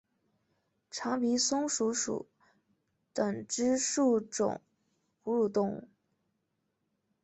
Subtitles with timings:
[0.89, 2.27] 长鼻松鼠属
[3.13, 4.59] 等之数种
[5.21, 5.87] 哺乳动物。